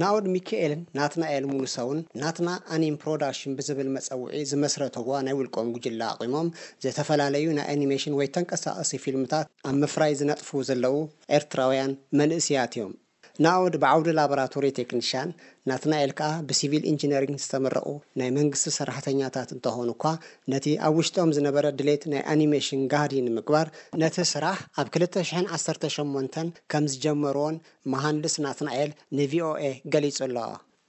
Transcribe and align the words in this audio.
ናውድ 0.00 0.26
ሚኬኤልን 0.32 0.82
ናትና 0.96 1.22
ኤል 1.36 1.44
ሙኑሰውን 1.50 2.00
ናትና 2.20 2.48
ኣኒም 2.74 2.96
ፕሮዳክሽን 3.02 3.56
ብዝብል 3.60 3.88
መፀውዒ 3.96 4.34
ዝመስረትዋ 4.50 5.08
ናይ 5.26 5.34
ውልቆም 5.40 5.72
ጉጅላ 5.74 6.02
አቂሞም 6.12 6.52
ዘተፈላለዩ 6.86 7.46
ናይ 7.58 7.68
ኣኒሜሽን 7.74 8.16
ወይ 8.20 8.30
ተንቀሳቀሲ 8.38 8.92
ፊልምታት 9.06 9.48
ኣብ 9.70 9.74
መፍራይ 9.84 10.14
ዝነጥፉ 10.20 10.50
ዘለዉ 10.70 10.96
ኤርትራውያን 11.38 11.98
መንእስያት 12.20 12.72
እዮም 12.78 12.94
ናኣውድ 13.44 13.74
ብዓውዲ 13.82 14.08
ላቦራቶሪ 14.18 14.66
ቴክኒሽያን 14.78 15.28
ናትናኤል 15.70 16.12
ከዓ 16.18 16.30
ብሲቪል 16.48 16.82
ኢንጂነሪንግ 16.92 17.36
ዝተመረቑ 17.44 17.86
ናይ 18.20 18.30
መንግስቲ 18.38 18.70
ሰራሕተኛታት 18.78 19.50
እንተኾኑ 19.56 19.88
እኳ 19.96 20.04
ነቲ 20.52 20.66
ኣብ 20.88 20.96
ውሽጦኦም 21.00 21.34
ዝነበረ 21.36 21.66
ድሌት 21.80 22.04
ናይ 22.14 22.22
ኣኒሜሽን 22.34 22.82
ጋዲ 22.94 23.14
ንምግባር 23.26 23.68
ነቲ 24.04 24.18
ስራሕ 24.34 24.58
ኣብ 24.82 24.88
20018 24.98 26.58
ከም 26.72 26.86
ዝጀመርዎን 26.94 27.60
መሃንድስ 27.94 28.36
ናትናኤል 28.46 28.92
ንቪኦኤ 29.20 29.62
ገሊጹ 29.94 30.18
ኣሎ 30.28 30.36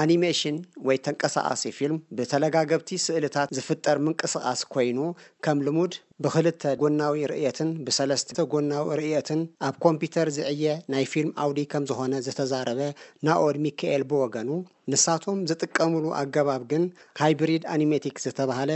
ኣኒሜሽን 0.00 0.56
ወይ 0.86 0.96
ተንቀሳቃሲ 1.04 1.62
ፊልም 1.76 1.98
ብተለጋገብቲ 2.18 2.90
ስእልታት 3.04 3.48
ዝፍጠር 3.56 3.96
ምንቅስቓስ 4.06 4.60
ኮይኑ 4.74 4.98
ከም 5.44 5.58
ልሙድ 5.66 5.94
ብክልተ 6.24 6.62
ጎናዊ 6.82 7.22
ርእየትን 7.32 7.70
ብሰለስተ 7.86 8.46
ጎናዊ 8.52 8.86
ርእየትን 9.00 9.40
ኣብ 9.68 9.74
ኮምፒዩተር 9.84 10.28
ዝዕየ 10.38 10.64
ናይ 10.94 11.06
ፊልም 11.12 11.32
ኣውዲ 11.44 11.58
ከም 11.74 11.86
ዝኾነ 11.90 12.12
ዝተዛረበ 12.26 12.80
ናኦድ 13.28 13.58
ሚካኤል 13.66 14.04
ብወገኑ 14.12 14.50
ንሳቶም 14.92 15.40
ዝጥቀምሉ 15.52 16.04
ኣገባብ 16.22 16.64
ግን 16.72 16.84
ሃይብሪድ 17.22 17.64
ኣኒሜቲክ 17.76 18.18
ዝተባሃለ 18.26 18.70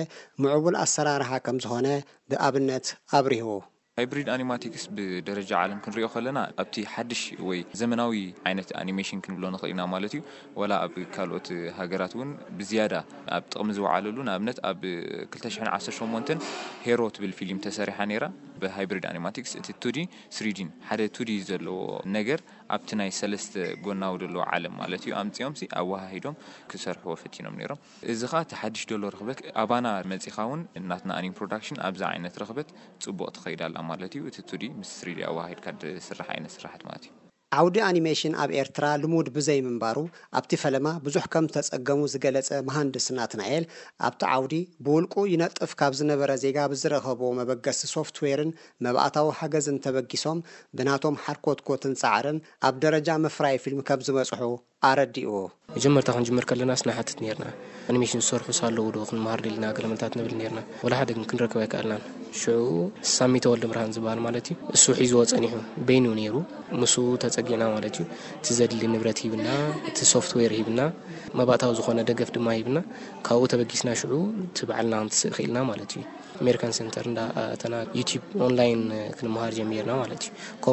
ምዕቡል 0.44 0.76
ኣሰራርሓ 0.84 1.30
ከም 1.48 1.58
ዝኾነ 1.66 1.88
ብኣብነት 2.32 2.86
ኣብርህቡ 3.18 3.50
ሃይብሪድ 3.98 4.28
ኣኒማቲክስ 4.34 4.84
ብደረጃ 4.96 5.50
ዓለም 5.62 5.80
ክንሪኦ 5.84 6.06
ከለና 6.12 6.38
ኣብቲ 6.62 6.76
ሓድሽ 6.92 7.22
ወይ 7.48 7.58
ዘመናዊ 7.80 8.12
ዓይነት 8.48 8.68
ኣኒሜሽን 8.82 9.18
ክንብሎ 9.24 9.44
ንኽእል 9.54 9.74
ና 9.80 9.84
ማለት 9.94 10.12
እዩ 10.18 10.22
ላ 10.70 10.78
ኣብ 10.84 10.94
ካልኦት 11.14 11.48
ሃገራት 11.78 12.12
ውን 12.20 12.30
ብዝያዳ 12.58 12.94
ኣብ 13.38 13.42
ጥቕሚ 13.54 13.68
ዝወዓለሉ 13.78 14.16
ንኣብነት 14.28 14.60
ኣብ 14.70 14.80
218 15.34 16.32
ሄሮ 16.86 17.00
ትብል 17.16 17.34
ፊልም 17.40 17.60
ተሰሪሓ 17.66 17.98
ነራ 18.12 18.24
ብሃይብሪድ 18.62 19.04
ኣኒማቲክስ 19.12 19.52
እቲ 19.60 19.68
ቱዲ 19.84 19.98
ስሪድን 20.38 20.70
ሓደ 20.88 21.00
ቱዲ 21.18 21.30
ዘለዎ 21.50 21.76
ነገር 22.16 22.40
ኣብቲ 22.74 22.90
ናይ 22.98 23.10
ሰለስተ 23.20 23.54
ጎናዊ 23.86 24.14
ዘለዎ 24.22 24.42
ዓለም 24.54 24.74
ማለት 24.80 25.02
እዩ 25.06 25.12
ኣምፂኦም 25.22 25.54
ሲ 25.60 25.66
ኣዋሂዶም 25.80 26.36
ክሰርሕዎ 26.72 27.14
ፈቲኖም 27.22 27.56
ነይሮም 27.60 27.82
እዚ 28.12 28.20
ከዓ 28.32 28.40
እቲሓዱሽ 28.46 28.84
ሎ 29.00 29.02
ረኽበት 29.14 29.40
ኣባና 29.62 29.86
መፂኻ 30.12 30.36
እውን 30.46 30.62
እናትናኣኒን 30.80 31.36
ፕሮዳክሽን 31.40 31.82
ኣብዛ 31.88 32.02
ዓይነት 32.12 32.36
ረክበት 32.44 32.70
ፅቡቅ 33.06 33.28
ትኸይዳኣላ 33.38 33.76
ማለት 33.90 34.14
እዩ 34.20 34.24
እቲ 34.32 34.38
ቱዲ 34.52 34.62
ምስ 34.80 34.94
ሪድ 35.08 35.20
ኣዋሂድካ 35.32 35.66
ስራሕ 36.08 36.28
ዓይነት 36.36 36.54
ስራሕት 36.58 36.84
ማለት 36.88 37.04
እዩ 37.10 37.20
ዓውዲ 37.56 37.76
ኣኒሜሽን 37.88 38.34
ኣብ 38.42 38.50
ኤርትራ 38.60 38.84
ልሙድ 39.00 39.26
ብዘይምንባሩ 39.34 39.98
ኣብቲ 40.38 40.52
ፈለማ 40.62 40.86
ብዙሕ 41.06 41.24
ከም 41.32 41.46
ዝተጸገሙ 41.54 41.98
ዝገለጸ 42.12 42.48
መሃንድስ 42.68 43.06
እናትናኤል 43.14 43.64
ኣብቲ 44.08 44.22
ዓውዲ 44.36 44.54
ብውልቁ 44.86 45.14
ይነጥፍ 45.32 45.72
ካብ 45.82 45.92
ዝነበረ 46.00 46.30
ዜጋ 46.46 46.58
ብዝረኸብዎ 46.74 47.30
መበገሲ 47.40 47.82
ሶፍትዌርን 47.94 48.56
መባእታዊ 48.88 49.28
ሓገዝን 49.40 49.80
ተበጊሶም 49.86 50.40
ብናቶም 50.78 51.20
ሓርኮትኰትን 51.26 51.96
ፃዕርን 52.02 52.38
ኣብ 52.68 52.76
ደረጃ 52.86 53.08
መፍራይ 53.26 53.56
ፊልም 53.66 53.82
ከም 53.90 54.00
ዝበጽሑ 54.08 54.40
ኣረዲዎ 54.86 55.32
መጀመርታ 55.72 56.08
ክንጀመር 56.14 56.44
ከለና 56.50 56.72
ስና 56.80 56.90
ሓትት 56.96 57.18
ርና 57.36 57.44
ንሚሽን 57.94 58.22
ዝሰርሑ 58.26 58.46
ሳለው 58.58 58.86
ዶ 58.94 59.04
ክንመሃር 59.08 59.40
ደሊና 59.44 59.66
ገለምታት 59.76 60.12
ንብል 60.18 60.32
ርና 60.52 60.58
ወ 60.84 60.88
ሓደ 61.00 61.08
ግን 61.16 61.26
ክንረክባ 61.30 61.60
ይከኣልና 61.64 61.96
ሽ 62.40 62.42
ሳሚተ 63.12 63.44
ወልዲ 63.52 63.64
ምርሃን 63.72 63.92
ዝበሃል 63.96 64.20
ማለት 64.26 64.48
እ 64.52 64.56
እሱ 64.76 64.84
ሒዝዎ 65.00 65.20
ፀኒሑ 65.34 65.54
በይን 65.90 66.06
ነይሩ 66.18 66.34
ምስ 66.80 66.94
ተፀጊዕና 67.24 67.62
ማለት 67.76 67.98
እዩ 68.00 68.04
እቲ 68.40 68.46
ዘድሊ 68.58 68.82
ንብረት 68.94 69.20
ሂብና 69.26 69.46
እቲ 69.90 69.98
ሶፍትዌር 70.14 70.54
ሂብና 70.58 70.80
መባእታዊ 71.40 71.72
ዝኾነ 71.80 71.98
ደገፍ 72.10 72.32
ድማ 72.38 72.48
ሂብና 72.58 72.80
ካብኡ 73.28 73.44
ተበጊስና 73.54 73.94
ሽዑ 74.02 74.12
ትበዓልና 74.58 75.00
ክንትስእ 75.02 75.32
ክኢልና 75.36 75.60
ማለት 75.70 75.92
እዩ 75.98 76.02
ኣ 76.44 76.52
ዩ 77.98 78.10
ሃር 79.38 79.54
ሚና 79.70 79.90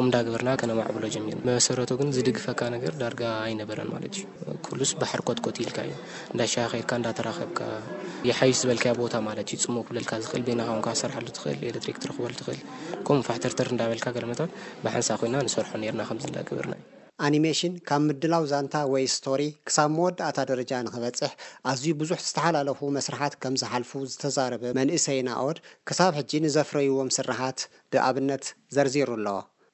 ም 0.04 0.06
ዳበርና 0.14 0.50
ነማብሎ 0.70 1.04
ና 1.24 1.40
መሰረ 1.48 1.78
ዝድግፈ 2.16 2.46
በረ 3.70 3.80
ስ 4.90 4.94
ባር 5.02 5.20
ኮትኮት 5.30 5.56
ል 5.64 5.72
ዩ 5.90 5.92
ዳ 6.38 6.42
ከብ 7.58 7.60
ሽ 8.38 8.50
ዝበ 8.60 8.88
ቦታ 9.00 9.14
ፅሙ 9.64 9.76
ብ 9.88 9.98
ና 10.60 10.66
ሰ 11.02 11.10
ኤክ 11.92 13.10
ም 13.16 13.20
ፋተርተ 13.28 13.60
ለት 13.72 14.06
ሓንሳ 14.94 15.20
ና 15.34 15.44
ሰርح 15.56 15.70
ና 15.84 15.92
ናብና 16.00 16.74
ኣኒሜሽን 17.26 17.72
ካብ 17.88 18.02
ምድላው 18.08 18.44
ዛንታ 18.50 18.74
ወይ 18.92 19.04
ስቶሪ 19.14 19.42
ክሳብ 19.68 19.88
መወዳእታ 19.96 20.38
ደረጃ 20.50 20.70
ንክበፅሕ 20.86 21.32
ኣዝዩ 21.70 21.90
ብዙሕ 22.00 22.18
ዝተሓላለፉ 22.26 22.80
መስራሓት 22.96 23.34
ከም 23.42 23.54
ዝሓልፉ 23.62 23.90
ዝተዛረበ 24.12 24.64
መንእሰይ 24.80 25.20
ና 25.28 25.36
ወድ 25.48 25.58
ክሳብ 25.90 26.12
ሕጂ 26.20 26.30
ንዘፍረይዎም 26.46 27.10
ስራሓት 27.18 27.60
ብኣብነት 27.92 28.44
ዘርዚሩ 28.76 29.08
ኣለዎ 29.18 29.38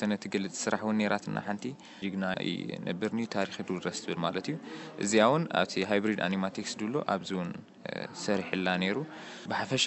ሰነት 0.00 0.22
ገልፅ 0.34 0.54
ስራሕ 0.64 0.82
እን 0.92 1.00
ራት 1.12 1.26
ና 1.34 1.38
ሓንቲ 1.46 1.64
ጅግና 2.02 2.24
ይነብርኒ 2.50 3.20
ታሪክ 3.34 3.56
ረስ 3.86 4.00
ብል 4.08 4.18
ማለትእዩ 4.26 4.56
እዚኣ 5.04 5.24
ውን 5.34 5.42
ኣ 5.62 5.64
ሃይሪድ 5.92 6.20
ኣኒማቲክስ 6.28 6.72
ብሎ 6.82 6.96
ኣብዚ 7.14 7.30
ውን 7.40 7.50
ሰሪሕላ 8.24 8.68
ሩ 8.96 9.02
ብሓፈሻ 9.50 9.84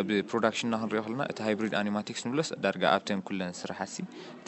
ኣብሮዳሽንና 0.00 0.74
ክንሪዮ 0.80 1.00
ለና 1.12 1.22
እቲ 1.32 1.38
ሃይሪድ 1.46 1.74
ኣማቲክስ 1.80 2.22
ብሎስዳ 2.32 2.64
ኣብተን 2.94 3.20
ስራሕ 3.60 3.78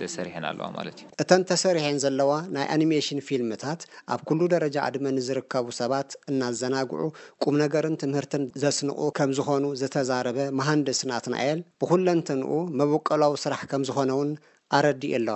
ተሰሪሐን 0.00 0.44
ኣለዋ 0.50 0.66
ማለት 0.78 0.98
እዩ 1.02 1.06
እተን 1.22 1.42
ተሰሪሐን 1.50 1.98
ዘለዋ 2.04 2.32
ናይ 2.56 2.66
ኣኒሜሽን 2.76 3.20
ፊልምታት 3.28 3.80
ኣብ 4.14 4.20
ኩሉ 4.30 4.40
ደረጃ 4.54 4.76
ድመ 4.96 5.06
ንዝርከቡ 5.18 5.66
ሰባት 5.80 6.10
እናዘናግዑ 6.32 7.06
ቁም 7.44 7.56
ነገርን 7.64 7.98
ትምህርትን 8.02 8.44
ዘስንቁ 8.64 9.00
ከም 9.18 9.32
ዝኮኑ 9.38 9.64
ዝተዛረበ 9.82 10.38
ማሃንደስናትና 10.60 11.34
እየል 11.44 11.62
ብኩለንት 11.82 12.30
ን 12.40 12.42
መበቀላዊ 12.80 13.34
ስራሕ 13.46 13.62
ከም 13.72 13.84
ዝኮነውን 13.90 14.32
ኣረዲእ 14.76 15.14
ኣሎ 15.18 15.28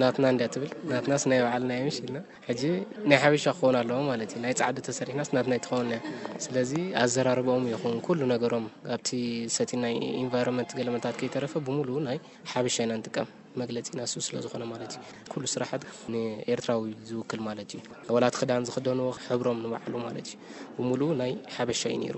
ናትና 0.00 0.26
ብል 0.62 0.70
ናና 0.90 1.12
ስይባልናና 1.22 2.18
ናይ 3.10 3.18
ሓበሻ 3.22 3.46
ክኸ 3.58 3.70
ኣለዎ 3.80 3.98
ማናይ 4.06 4.28
ፃዕ 4.60 4.70
ተሰሪሕና 4.86 5.22
ና 5.36 5.56
ትኸው 5.64 5.90
ስለ 6.44 6.56
ኣዘራርኦም 7.02 7.64
ይን 7.72 8.32
ሮም 8.52 8.64
ኣ 8.94 8.98
ሰቲ 9.56 9.70
ናይ 9.84 9.94
ኢንቫ 10.22 10.32
ገለመታ 10.78 11.06
ይረፈ 11.26 11.54
ብሙ 11.68 11.78
ይ 12.14 12.18
ሓበሻ 12.54 12.76
ኢና 12.86 12.92
ጥቀም 13.06 13.28
መለፂ 13.60 13.86
ና 14.00 14.08
ስለዝኮነማ 14.14 14.72
ስራሕት 15.54 15.84
ኤርትራዊ 16.54 16.84
ዝውክል 17.10 17.42
ማለዩ 17.48 17.72
ወላት 18.16 18.36
ክዳን 18.42 18.66
ዝክደንዎ 18.70 19.10
ሕብሮም 19.28 19.60
ባሉ 19.74 19.94
ይ 21.30 21.34
ሓበሻ 21.56 21.82
እዩ 21.98 22.14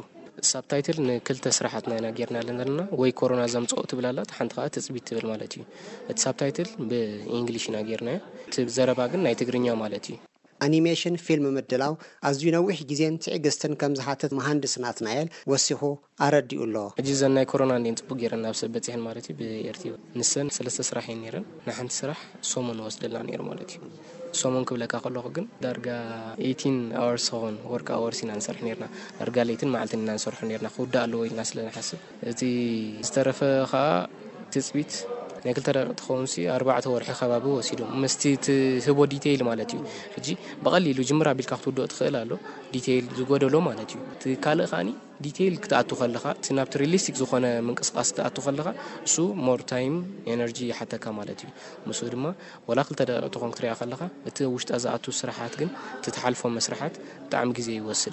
ሳብታይትል 0.51 0.97
ንክልተ 1.09 1.47
ስራሕትና 1.57 1.93
ኢና 1.99 2.07
ጌርና 2.19 2.39
ለ 2.47 2.53
ዘለና 2.61 2.81
ወይ 3.01 3.11
ኮሮና 3.21 3.43
ዘምፅ 3.55 3.73
ትብላላ 3.91 4.21
ሓንቲ 4.37 4.53
ከ 4.59 4.67
ትፅቢት 4.75 5.05
ትብል 5.09 5.25
ማለት 5.33 5.55
እዩ 5.57 5.63
እቲ 6.11 6.17
ሳብታይትል 6.27 6.69
ብንግሊሽ 6.91 7.67
ኢና 7.71 7.77
ገርና 7.91 8.11
ዘረባ 8.77 9.01
ግን 9.13 9.23
ናይ 9.27 9.37
ትግርኛ 9.43 9.67
ማለት 9.83 10.07
እዩ 10.13 10.17
ኣኒሜሽን 10.65 11.15
ፊልም 11.27 11.47
ምድላው 11.57 11.95
ኣዝዩ 12.29 12.45
ነዊሕ 12.57 12.77
ግዜን 12.91 13.15
ስዕግዝትን 13.25 13.73
ከም 13.81 13.95
ዝሓተት 13.99 14.33
መሃንድስናትናየል 14.39 15.29
ወሲኹ 15.53 15.81
ኣረዲኡ 16.27 16.61
ኣሎዎ 16.69 16.87
ሕዚ 17.01 17.11
ዘ 17.21 17.33
ናይ 17.37 17.47
ኮሮና 17.53 17.75
ን 17.89 17.97
ፅቡቅ 18.01 18.17
ገረ 18.25 18.35
ናብሰብ 18.47 18.71
በፅሕ 18.77 18.97
ማለትእዩ 19.09 19.37
ብኤር 19.43 19.79
ንሰ 20.19 20.33
ሰለስተ 20.59 20.87
ስራሕ 20.91 21.07
እየ 21.19 21.33
ረ 21.37 21.45
ንሓንቲ 21.69 21.95
ስራሕ 22.01 22.19
ሶሙን 22.53 22.81
ወስደልና 22.89 23.41
ማለት 23.53 23.73
እዩ 23.77 23.81
ሰሙን 24.43 24.65
ክብለካ 24.69 24.95
ከለኹ 25.05 25.25
ግን 25.37 25.47
ዳርጋ 25.65 25.89
ኣስ 27.05 27.27
ን 27.55 27.57
ወ 28.03 28.11
ኢና 28.23 28.31
ንሰርሕ 28.41 28.61
ና 28.83 28.87
ርጋሌይትን 29.31 29.73
ማዓልት 29.75 29.93
ና 30.09 30.11
ንሰርሑ 30.19 30.39
ና 30.67 30.71
ክውዳ 30.77 30.95
ኣለወኢልና 31.07 31.43
ስለንሓስብ 31.51 32.01
እ 32.29 32.53
ዝተረፈ 33.09 33.41
ከ 33.73 33.83
ትፅት 34.55 34.93
2 35.45 35.45
ቢ 35.45 36.67
ቢል 36.67 36.85
ዝሎ 36.85 37.05
ስስ 37.09 37.23
2 37.25 37.53
ውሽጣ 45.71 45.83
ልፎ 48.27 48.53
ጣሚ 56.47 57.93
ስ 58.03 58.13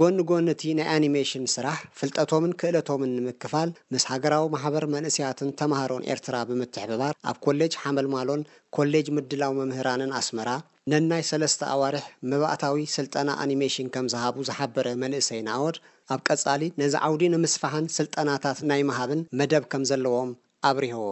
ጎኒ 0.00 0.14
ጎን 0.30 0.46
እቲ 0.52 0.62
ናይ 0.78 0.88
ኣኒሜሽን 0.94 1.44
ስራሕ 1.52 1.76
ፍልጠቶምን 1.98 2.50
ክእለቶምን 2.60 3.12
ንምክፋል 3.18 3.68
ምስ 3.92 4.04
ሃገራዊ 4.10 4.44
ማሕበር 4.54 4.84
መንእስያትን 4.94 5.50
ተማሃሮን 5.60 6.02
ኤርትራ 6.12 6.36
ብምትሕበባር 6.48 7.14
ኣብ 7.30 7.36
ኮሌጅ 7.44 7.74
ሓመልማሎን 7.82 8.42
ኮሌጅ 8.78 9.06
ምድላዊ 9.18 9.52
መምህራንን 9.60 10.12
ኣስመራ 10.20 10.50
ነናይ 10.92 11.22
ሰለስተ 11.30 11.62
ኣዋርሕ 11.76 12.04
መባእታዊ 12.32 12.82
ስልጠና 12.96 13.28
ኣኒሜሽን 13.44 13.88
ከምዝሃቡ 13.94 14.36
ዝሓበረ 14.48 14.86
መንእሰይ 15.04 15.40
ንኣወድ 15.48 15.78
ኣብ 16.16 16.20
ቀፃሊ 16.28 16.62
ነዚ 16.82 16.94
ዓውዲ 17.08 17.22
ንምስፋሓን 17.36 17.88
ስልጠናታት 17.98 18.60
ናይ 18.72 18.82
ማሃብን 18.90 19.22
መደብ 19.40 19.64
ከም 19.74 19.86
ዘለዎም 19.92 20.32
ኣብሪህዎ 20.72 21.06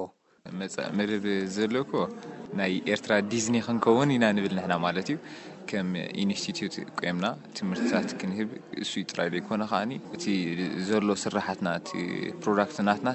መፃእ 0.61 0.89
መደብ 1.01 1.25
ዘሎኮ 1.57 1.93
ናይ 2.61 2.73
ኤርትራ 2.93 3.13
ዲዝኒ 3.33 3.57
ክንከውን 3.67 4.11
ኢና 4.17 4.25
ንብል 4.37 4.53
ንሕና 4.59 4.75
ማለት 4.87 5.07
እዩ 5.13 5.19
ከም 5.71 5.89
ኢኒስቲትት 6.23 6.75
ቆምና 7.01 7.27
ትምህርትታት 7.59 8.11
ክንህብ 8.21 8.49
እሱይ 8.83 9.05
ጥራይ 9.11 9.29
ደ 9.33 9.35
ይኮነ 9.41 9.63
ከዓኒ 9.71 9.93
እቲ 10.17 10.25
ዘሎ 10.89 11.07
ስራሕትና 11.25 11.69
እ 12.01 12.03
ፕሮዳክት 12.43 12.79
ናትና 12.89 13.11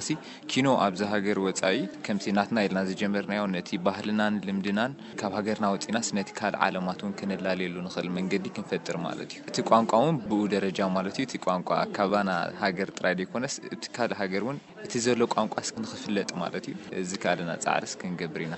ኪኖ 0.52 0.68
ኣብዚ 0.86 1.02
ሃገር 1.14 1.40
ወፃኢ 1.46 1.78
ከምቲ 2.06 2.26
ናትና 2.38 2.58
ኢልና 2.68 2.82
ዘጀመርናዮ 2.92 3.42
ነቲ 3.56 3.70
ባህልናን 3.88 4.40
ልምድናን 4.50 4.94
ካብ 5.22 5.34
ሃገርና 5.40 5.68
ወፅኢናስ 5.76 6.10
ነቲ 6.20 6.30
ካልእ 6.40 6.62
ዓለማት 6.68 7.00
ውን 7.08 7.14
ክንላልየሉ 7.22 7.76
ንክእል 7.88 8.10
መንገዲ 8.18 8.46
ክንፈጥር 8.58 8.98
ማለት 9.08 9.30
እዩ 9.38 9.44
እቲ 9.52 9.58
ቋንቋ 9.72 9.94
ውን 10.06 10.18
ብኡ 10.32 10.42
ደረጃ 10.56 10.80
ማለት 10.98 11.16
እዩእ 11.26 11.44
ቋንቋ 11.48 11.70
ካባና 11.98 12.30
ሃገር 12.64 12.92
ጥራይ 13.00 13.16
ደይኮነስ 13.22 13.56
ቲ 13.84 13.86
ካልእ 13.98 14.20
ሃገር 14.24 14.44
እውን 14.48 14.60
እቲ 14.88 14.94
ዘሎ 15.08 15.22
ቋንቋ 15.38 15.56
እስንክፍለጥ 15.68 16.32
ማለት 16.44 16.68
እዩ 16.74 16.78
እዚ 17.04 17.12
ካልና 17.26 17.52
ፃዕርስክንገብር 17.68 18.44
ኢና 18.48 18.56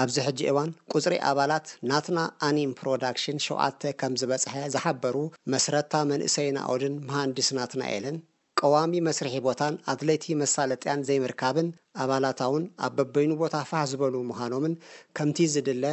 ኣብዚ 0.00 0.16
ሕጂ 0.26 0.40
እዋን 0.50 0.70
ቁፅሪ 0.94 1.14
ኣባላት 1.28 1.66
ናትና 1.90 2.18
ኣኒም 2.48 2.72
ፕሮዳክሽን 2.80 3.38
7ውዓተ 3.44 3.82
ከም 4.00 4.12
ዝበጽሐ 4.20 4.54
ዝሓበሩ 4.74 5.16
መስረታ 5.52 5.92
መንእሰይና 6.10 6.58
ኦድን 6.74 6.94
መሃንዲስ 7.08 7.48
ናትና 7.58 7.82
ኤለን 7.94 8.18
ቀዋሚ 8.60 8.92
መስርሒ 9.08 9.34
ቦታን 9.46 9.74
ኣትለይቲ 9.94 10.24
መሳለጥያን 10.42 11.04
ዘይምርካብን 11.08 11.68
ኣባላታውን 12.04 12.64
ኣብ 12.86 12.92
በበይኑ 13.00 13.32
ቦታ 13.42 13.54
ፋሕ 13.72 13.82
ዝበሉ 13.90 14.14
ምዃኖምን 14.30 14.74
ከምቲ 15.18 15.38
ዝድለ 15.56 15.84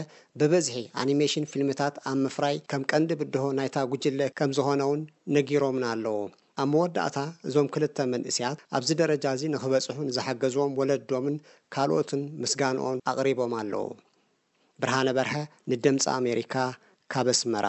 ብበዝሒ 0.42 0.78
ኣኒሜሽን 1.04 1.50
ፊልምታት 1.54 1.98
ኣብ 2.12 2.18
ምፍራይ 2.25 2.57
ከም 2.74 2.86
ቀንዲ 2.92 3.10
ብድሆ 3.22 3.46
ናይታ 3.60 3.78
ጕጅለ 3.94 4.22
ከም 4.40 4.54
ዝኾነ 4.60 4.81
ውን 4.94 5.04
ንጊሮምን 5.36 5.86
ኣለዉ 5.94 6.18
ኣብ 6.62 6.68
መወዳእታ 6.74 7.18
እዞም 7.48 7.68
ክልተ 7.74 7.98
መንእስያት 8.12 8.57
ኣብዚ 8.75 8.90
ደረጃ 9.02 9.25
እዚ 9.36 9.44
ንክበፅሑ 9.54 9.98
ንዝሓገዝዎም 10.10 10.75
ወለዶምን 10.80 11.36
ካልኦትን 11.75 12.22
ምስጋንኦን 12.44 13.00
ኣቕሪቦም 13.12 13.54
ኣለዉ 13.62 13.84
ብርሃነ 14.84 15.10
በርሀ 15.18 15.34
ንድምፂ 15.72 16.04
ኣሜሪካ 16.19 16.56
ካብ 17.13 17.28
ኣስመራ 17.36 17.68